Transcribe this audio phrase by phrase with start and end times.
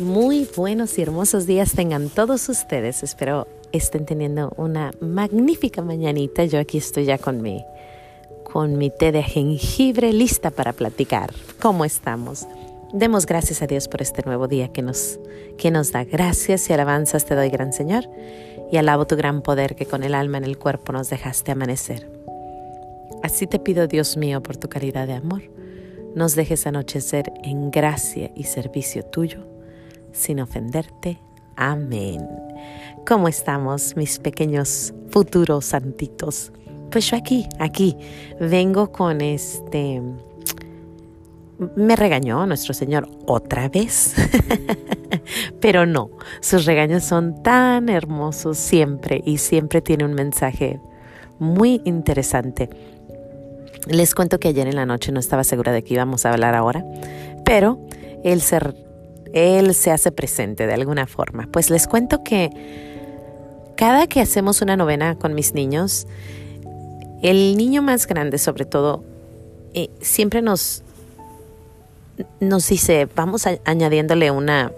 [0.00, 3.02] Muy buenos y hermosos días tengan todos ustedes.
[3.02, 6.44] Espero estén teniendo una magnífica mañanita.
[6.44, 7.64] Yo aquí estoy ya con mi,
[8.42, 11.30] con mi té de jengibre lista para platicar.
[11.60, 12.46] ¿Cómo estamos?
[12.94, 15.20] Demos gracias a Dios por este nuevo día que nos,
[15.58, 16.04] que nos da.
[16.04, 18.08] Gracias y alabanzas te doy, gran Señor,
[18.70, 22.08] y alabo tu gran poder que con el alma en el cuerpo nos dejaste amanecer.
[23.22, 25.42] Así te pido, Dios mío, por tu caridad de amor,
[26.14, 29.46] nos dejes anochecer en gracia y servicio tuyo,
[30.12, 31.18] sin ofenderte.
[31.56, 32.26] Amén.
[33.06, 36.52] ¿Cómo estamos, mis pequeños futuros santitos?
[36.90, 37.96] Pues yo aquí, aquí,
[38.38, 40.00] vengo con este
[41.76, 44.14] me regañó nuestro Señor otra vez.
[45.60, 50.80] Pero no, sus regaños son tan hermosos siempre y siempre tiene un mensaje
[51.38, 52.68] muy interesante.
[53.86, 56.54] Les cuento que ayer en la noche no estaba segura de que íbamos a hablar
[56.54, 56.84] ahora,
[57.44, 57.80] pero
[58.22, 58.60] él se,
[59.32, 61.48] él se hace presente de alguna forma.
[61.50, 62.50] Pues les cuento que
[63.76, 66.06] cada que hacemos una novena con mis niños,
[67.22, 69.04] el niño más grande sobre todo,
[69.74, 70.82] eh, siempre nos,
[72.40, 74.72] nos dice, vamos añadiéndole una,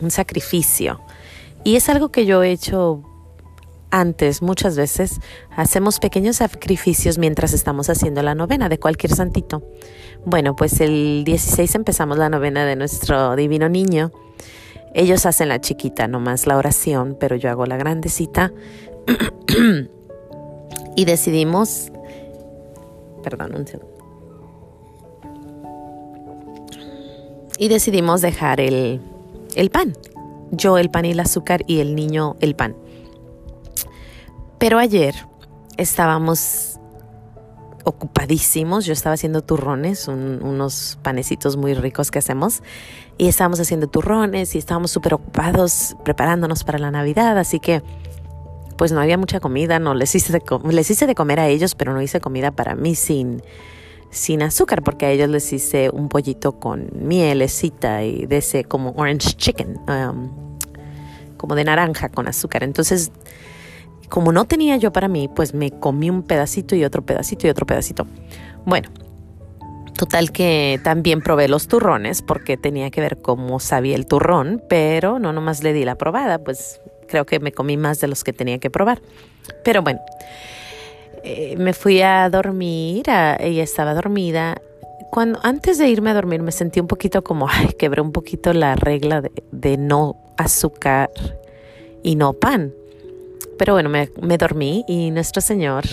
[0.00, 1.00] un sacrificio.
[1.64, 3.02] Y es algo que yo he hecho
[3.90, 5.20] antes, muchas veces,
[5.56, 9.62] hacemos pequeños sacrificios mientras estamos haciendo la novena de cualquier santito.
[10.24, 14.12] Bueno, pues el 16 empezamos la novena de nuestro divino niño.
[14.94, 18.52] Ellos hacen la chiquita, nomás la oración, pero yo hago la grandecita.
[20.96, 21.92] y decidimos,
[23.22, 23.98] perdón, un segundo.
[27.58, 29.00] y decidimos dejar el,
[29.54, 29.92] el pan.
[30.52, 32.76] Yo el pan y el azúcar y el niño el pan.
[34.58, 35.14] Pero ayer
[35.76, 36.78] estábamos
[37.84, 38.84] ocupadísimos.
[38.84, 42.62] Yo estaba haciendo turrones, unos panecitos muy ricos que hacemos.
[43.16, 47.38] Y estábamos haciendo turrones y estábamos súper ocupados preparándonos para la Navidad.
[47.38, 47.82] Así que,
[48.76, 49.78] pues no había mucha comida.
[49.78, 52.74] No les hice de, les hice de comer a ellos, pero no hice comida para
[52.74, 53.42] mí sin,
[54.10, 58.92] sin azúcar, porque a ellos les hice un pollito con mielecita y de ese como
[58.96, 60.30] orange chicken, um,
[61.36, 62.62] como de naranja con azúcar.
[62.62, 63.10] Entonces,
[64.08, 67.50] como no tenía yo para mí, pues me comí un pedacito y otro pedacito y
[67.50, 68.06] otro pedacito.
[68.64, 68.88] Bueno,
[69.96, 75.18] total que también probé los turrones porque tenía que ver cómo sabía el turrón, pero
[75.18, 78.32] no nomás le di la probada, pues creo que me comí más de los que
[78.32, 79.02] tenía que probar.
[79.64, 80.00] Pero bueno,
[81.24, 84.60] eh, me fui a dormir, ella estaba dormida.
[85.10, 88.52] Cuando, antes de irme a dormir me sentí un poquito como, ay, quebré un poquito
[88.52, 91.10] la regla de, no azúcar
[92.02, 92.72] y no pan.
[93.58, 95.84] Pero bueno, me, dormí y nuestro Señor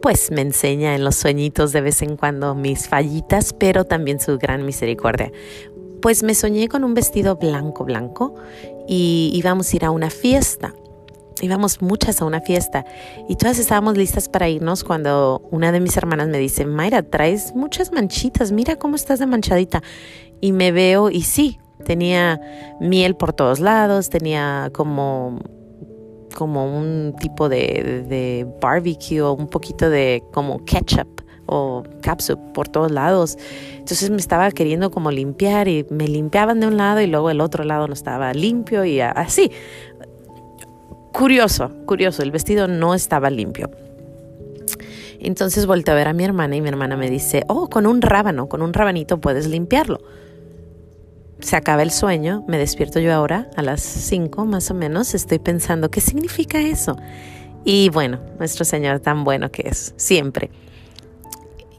[0.00, 4.36] pues me enseña en los sueñitos de vez en cuando mis fallitas, pero también su
[4.36, 5.32] gran misericordia.
[6.02, 8.34] Pues me soñé con un vestido blanco, blanco
[8.86, 10.74] y íbamos a ir a una fiesta
[11.40, 12.84] íbamos muchas a una fiesta
[13.28, 17.54] y todas estábamos listas para irnos cuando una de mis hermanas me dice, Mayra, traes
[17.54, 19.82] muchas manchitas, mira cómo estás de manchadita.
[20.40, 22.40] Y me veo y sí, tenía
[22.80, 25.40] miel por todos lados, tenía como
[26.34, 32.68] como un tipo de, de barbecue o un poquito de como ketchup o capsup por
[32.68, 33.36] todos lados.
[33.72, 37.40] Entonces me estaba queriendo como limpiar y me limpiaban de un lado y luego el
[37.40, 39.50] otro lado no estaba limpio y así.
[41.12, 43.70] Curioso, curioso, el vestido no estaba limpio.
[45.20, 48.02] Entonces volteé a ver a mi hermana y mi hermana me dice, oh, con un
[48.02, 50.00] rábano, con un rabanito puedes limpiarlo.
[51.44, 55.38] Se acaba el sueño, me despierto yo ahora a las 5 más o menos, estoy
[55.38, 56.96] pensando, ¿qué significa eso?
[57.66, 60.50] Y bueno, nuestro Señor tan bueno que es, siempre.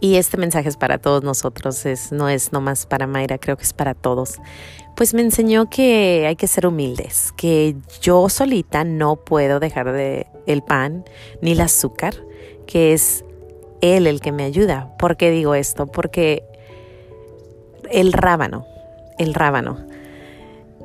[0.00, 3.62] Y este mensaje es para todos nosotros, es, no es nomás para Mayra, creo que
[3.62, 4.38] es para todos
[4.94, 10.28] pues me enseñó que hay que ser humildes, que yo solita no puedo dejar de
[10.46, 11.04] el pan
[11.40, 12.14] ni el azúcar,
[12.66, 13.24] que es
[13.80, 14.94] él el que me ayuda.
[14.98, 15.86] ¿Por qué digo esto?
[15.86, 16.44] Porque
[17.90, 18.66] el rábano,
[19.18, 19.78] el rábano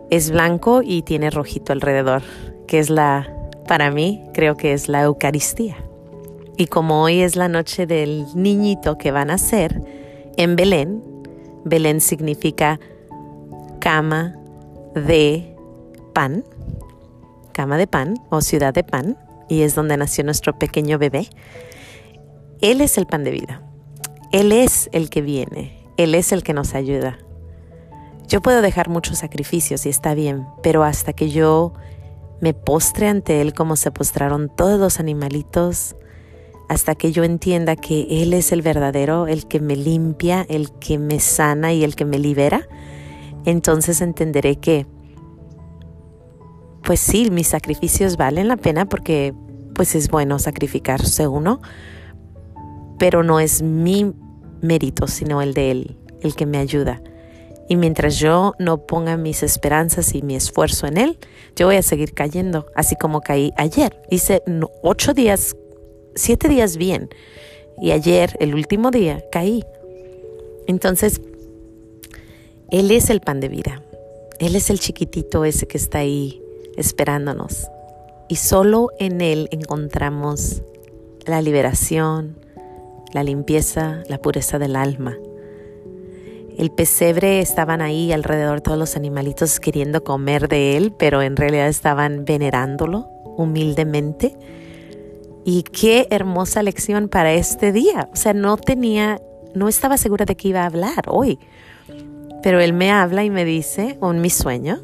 [0.09, 2.23] es blanco y tiene rojito alrededor,
[2.67, 3.35] que es la
[3.67, 5.77] para mí creo que es la Eucaristía.
[6.57, 9.81] Y como hoy es la noche del niñito que van a nacer
[10.37, 11.03] en Belén,
[11.65, 12.79] Belén significa
[13.79, 14.35] cama
[14.95, 15.55] de
[16.13, 16.43] pan,
[17.53, 19.17] cama de pan o ciudad de pan,
[19.47, 21.27] y es donde nació nuestro pequeño bebé.
[22.61, 23.61] Él es el pan de vida.
[24.31, 25.85] Él es el que viene.
[25.97, 27.19] Él es el que nos ayuda.
[28.29, 31.73] Yo puedo dejar muchos sacrificios y está bien, pero hasta que yo
[32.41, 35.95] me postre ante Él como se postraron todos los animalitos,
[36.69, 40.99] hasta que yo entienda que Él es el verdadero, el que me limpia, el que
[40.99, 42.67] me sana y el que me libera,
[43.45, 44.85] entonces entenderé que,
[46.83, 49.33] pues sí, mis sacrificios valen la pena porque
[49.73, 51.61] pues es bueno sacrificarse uno,
[52.99, 54.13] pero no es mi
[54.61, 57.01] mérito, sino el de Él, el que me ayuda.
[57.69, 61.19] Y mientras yo no ponga mis esperanzas y mi esfuerzo en Él,
[61.55, 64.01] yo voy a seguir cayendo, así como caí ayer.
[64.09, 64.41] Hice
[64.81, 65.55] ocho días,
[66.15, 67.09] siete días bien.
[67.79, 69.63] Y ayer, el último día, caí.
[70.65, 71.21] Entonces,
[72.71, 73.83] Él es el pan de vida.
[74.39, 76.41] Él es el chiquitito ese que está ahí
[76.75, 77.67] esperándonos.
[78.29, 80.63] Y solo en Él encontramos
[81.27, 82.35] la liberación,
[83.13, 85.15] la limpieza, la pureza del alma.
[86.59, 91.69] El pesebre estaban ahí alrededor todos los animalitos queriendo comer de él, pero en realidad
[91.69, 93.07] estaban venerándolo
[93.37, 94.35] humildemente.
[95.45, 98.09] Y qué hermosa lección para este día.
[98.11, 99.21] O sea, no tenía,
[99.55, 101.39] no estaba segura de que iba a hablar hoy.
[102.43, 104.81] Pero él me habla y me dice, en mi sueño,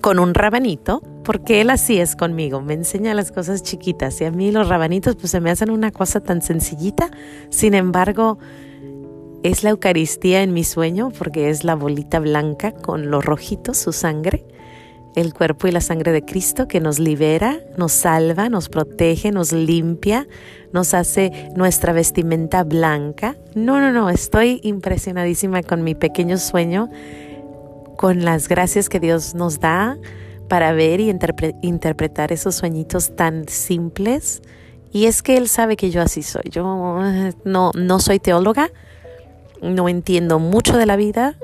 [0.00, 4.30] con un rabanito, porque él así es conmigo, me enseña las cosas chiquitas y a
[4.30, 7.10] mí los rabanitos pues se me hacen una cosa tan sencillita,
[7.50, 8.38] sin embargo
[9.42, 13.92] es la Eucaristía en mi sueño porque es la bolita blanca con los rojitos, su
[13.92, 14.44] sangre,
[15.16, 19.52] el cuerpo y la sangre de Cristo que nos libera, nos salva, nos protege, nos
[19.52, 20.28] limpia,
[20.72, 23.36] nos hace nuestra vestimenta blanca.
[23.54, 26.90] No, no, no, estoy impresionadísima con mi pequeño sueño,
[27.96, 29.96] con las gracias que Dios nos da
[30.48, 31.10] para ver y
[31.62, 34.42] interpretar esos sueñitos tan simples.
[34.92, 36.42] Y es que Él sabe que yo así soy.
[36.50, 37.00] Yo
[37.44, 38.70] no, no soy teóloga,
[39.62, 41.36] no entiendo mucho de la vida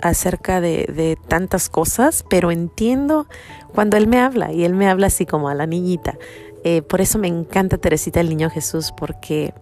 [0.00, 3.26] acerca de, tantas cosas, pero entiendo
[3.74, 6.16] cuando Él me habla y Él me habla así como a la niñita.
[6.64, 9.54] Eh, por eso me encanta Teresita el Niño Jesús, porque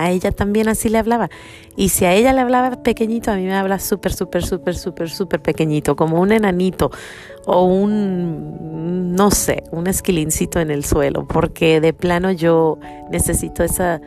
[0.00, 1.28] a ella también así le hablaba.
[1.76, 5.10] Y si a ella le hablaba pequeñito, a mí me habla súper, súper, súper, súper,
[5.10, 6.90] súper pequeñito, como un enanito
[7.46, 12.78] o un, no sé, un esquilincito en el suelo, porque de plano yo
[13.10, 14.00] necesito esa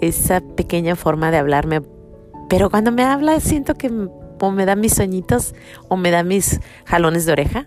[0.00, 1.82] esa pequeña forma de hablarme.
[2.48, 3.90] Pero cuando me habla siento que
[4.40, 5.54] o me da mis sueñitos
[5.88, 7.66] o me da mis jalones de oreja.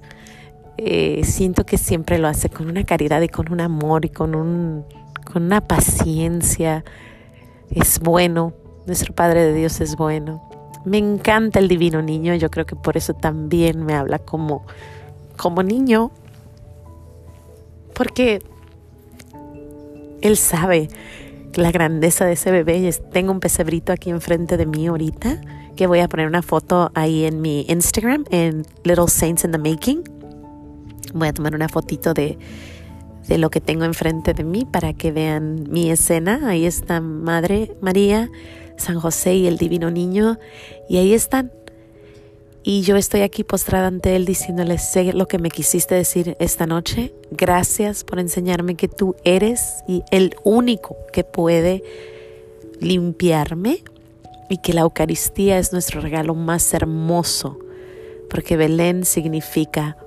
[0.77, 4.35] Eh, siento que siempre lo hace con una caridad y con un amor y con,
[4.35, 4.85] un,
[5.31, 6.83] con una paciencia.
[7.69, 8.53] Es bueno,
[8.87, 10.49] nuestro Padre de Dios es bueno.
[10.85, 14.65] Me encanta el divino niño, yo creo que por eso también me habla como,
[15.37, 16.09] como niño,
[17.93, 18.41] porque
[20.21, 20.89] Él sabe
[21.55, 22.93] la grandeza de ese bebé.
[23.11, 25.41] Tengo un pesebrito aquí enfrente de mí ahorita
[25.75, 29.57] que voy a poner una foto ahí en mi Instagram, en Little Saints in the
[29.57, 30.03] Making.
[31.13, 32.37] Voy a tomar una fotito de,
[33.27, 36.41] de lo que tengo enfrente de mí para que vean mi escena.
[36.47, 38.29] Ahí está Madre María,
[38.77, 40.37] San José y el Divino Niño.
[40.89, 41.51] Y ahí están
[42.63, 46.67] y yo estoy aquí postrada ante Él diciéndole, sé lo que me quisiste decir esta
[46.67, 47.13] noche.
[47.31, 51.83] Gracias por enseñarme que tú eres y el único que puede
[52.79, 53.83] limpiarme
[54.49, 57.57] y que la Eucaristía es nuestro regalo más hermoso,
[58.29, 59.97] porque Belén significa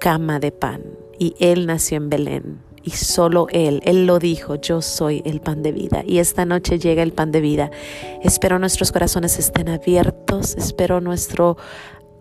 [0.00, 0.82] cama de pan
[1.18, 5.72] y Él nació en Belén solo Él, Él lo dijo, yo soy el pan de
[5.72, 6.02] vida.
[6.06, 7.70] Y esta noche llega el pan de vida.
[8.22, 11.56] Espero nuestros corazones estén abiertos, espero nuestro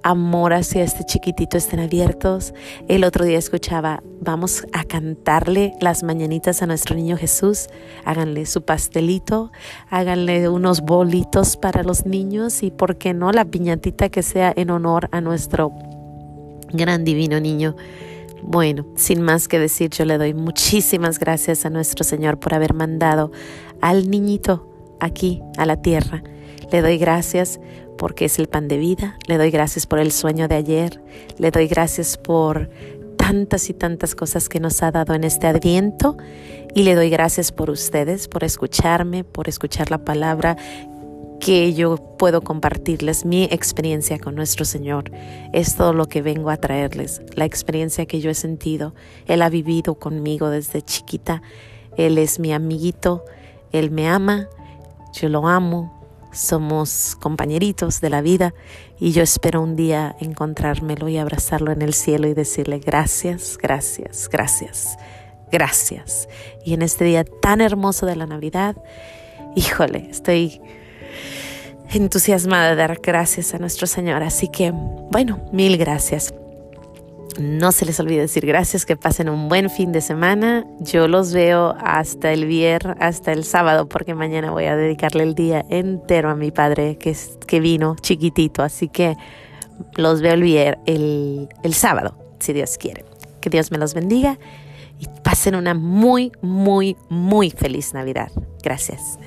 [0.04, 2.54] amor hacia este chiquitito estén abiertos.
[2.88, 7.68] El otro día escuchaba, vamos a cantarle las mañanitas a nuestro niño Jesús.
[8.06, 9.52] Háganle su pastelito,
[9.90, 14.70] háganle unos bolitos para los niños y, ¿por qué no?, la piñatita que sea en
[14.70, 15.74] honor a nuestro
[16.72, 17.76] gran divino niño.
[18.44, 22.74] Bueno, sin más que decir, yo le doy muchísimas gracias a nuestro Señor por haber
[22.74, 23.32] mandado
[23.82, 24.68] al niñito
[25.00, 26.24] aquí a la tierra.
[26.72, 27.60] Le doy gracias
[27.98, 31.02] porque es el pan de vida, le doy gracias por el sueño de ayer,
[31.38, 32.70] le doy gracias por
[33.18, 36.16] tantas y tantas cosas que nos ha dado en este adviento
[36.76, 40.56] y le doy gracias por ustedes, por escucharme, por escuchar la palabra
[41.40, 45.12] que yo puedo compartirles mi experiencia con nuestro Señor.
[45.54, 48.94] Es todo lo que vengo a traerles, la experiencia que yo he sentido.
[49.28, 51.42] Él ha vivido conmigo desde chiquita.
[51.98, 53.26] Él es mi amiguito,
[53.72, 54.48] Él me ama,
[55.14, 55.98] yo lo amo,
[56.32, 58.54] somos compañeritos de la vida
[59.00, 64.30] y yo espero un día encontrármelo y abrazarlo en el cielo y decirle gracias, gracias,
[64.30, 64.98] gracias,
[65.52, 66.30] gracias.
[66.64, 68.76] Y en este día tan hermoso de la Navidad,
[69.56, 70.62] híjole, estoy
[71.92, 74.24] entusiasmada de dar gracias a nuestro Señor.
[74.24, 74.72] Así que,
[75.12, 76.34] bueno, mil gracias.
[77.40, 80.66] no se les olvide decir gracias, que pasen un buen fin de semana.
[80.80, 85.36] Yo los veo hasta el viernes, hasta el sábado, porque mañana voy a dedicarle el
[85.36, 88.64] día entero a mi padre que, es, que vino chiquitito.
[88.64, 89.16] Así que
[89.96, 93.06] los veo el, el, el sábado, si Dios quiere.
[93.40, 94.40] Que Dios me los bendiga
[95.00, 98.32] y pasen una muy, muy, muy feliz Navidad.
[98.64, 99.20] Gracias.